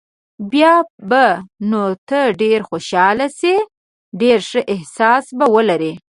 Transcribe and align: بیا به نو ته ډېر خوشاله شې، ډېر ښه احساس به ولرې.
بیا 0.51 0.75
به 1.09 1.25
نو 1.69 1.83
ته 2.07 2.19
ډېر 2.41 2.59
خوشاله 2.69 3.27
شې، 3.39 3.55
ډېر 4.21 4.39
ښه 4.49 4.61
احساس 4.73 5.25
به 5.37 5.45
ولرې. 5.55 5.93